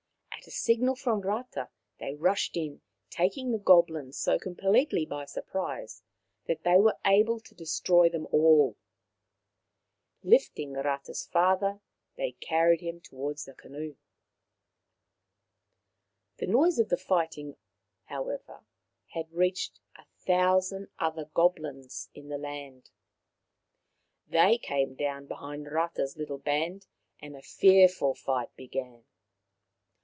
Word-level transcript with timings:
At 0.43 0.47
a 0.47 0.51
signal 0.53 0.95
from 0.95 1.21
Rata 1.21 1.69
they 1.99 2.15
rushed 2.15 2.57
in, 2.57 2.81
taking 3.11 3.51
the 3.51 3.59
goblins 3.59 4.17
so 4.17 4.39
completely 4.39 5.05
by 5.05 5.25
surprise 5.25 6.01
that 6.47 6.63
they 6.63 6.77
were 6.79 6.97
able 7.05 7.39
to 7.39 7.53
destroy 7.53 8.09
them 8.09 8.25
all. 8.31 8.75
Lifting 10.23 10.73
Rata's 10.73 11.27
father, 11.27 11.79
they 12.17 12.31
carried 12.31 12.81
him 12.81 13.01
towards 13.01 13.45
the 13.45 13.53
canoe. 13.53 13.97
The 16.37 16.47
noise 16.47 16.79
of 16.79 16.89
the 16.89 16.97
fighting, 16.97 17.55
however, 18.05 18.61
had 19.09 19.31
reached 19.31 19.79
a 19.95 20.05
thousand 20.25 20.87
other 20.97 21.25
goblins 21.35 22.09
in 22.15 22.29
the 22.29 22.39
land. 22.39 22.89
They 24.27 24.57
came 24.57 24.95
down 24.95 25.27
behind 25.27 25.71
Rata's 25.71 26.17
little 26.17 26.39
band, 26.39 26.87
and 27.21 27.35
a 27.35 27.43
fearful 27.43 28.15
fight 28.15 28.53
began. 28.55 29.05